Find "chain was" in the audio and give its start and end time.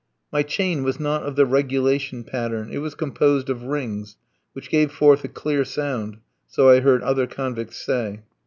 0.41-0.99